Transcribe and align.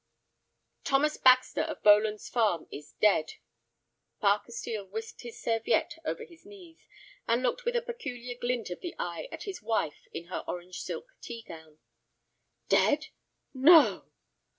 "Thomas 0.83 1.17
Baxter, 1.17 1.61
of 1.61 1.83
Boland's 1.83 2.27
Farm, 2.27 2.65
is 2.71 2.93
dead." 2.93 3.33
Parker 4.19 4.51
Steel 4.51 4.83
whisked 4.87 5.21
his 5.21 5.39
serviette 5.39 5.99
over 6.03 6.23
his 6.23 6.43
knees, 6.43 6.79
and 7.27 7.43
looked 7.43 7.65
with 7.65 7.75
a 7.75 7.83
peculiar 7.83 8.33
glint 8.35 8.71
of 8.71 8.79
the 8.81 8.95
eye 8.97 9.27
at 9.31 9.43
his 9.43 9.61
wife 9.61 10.07
in 10.11 10.25
her 10.25 10.43
orange 10.47 10.81
silk 10.81 11.05
tea 11.21 11.43
gown. 11.47 11.77
"Dead, 12.67 13.09
no!" 13.53 14.09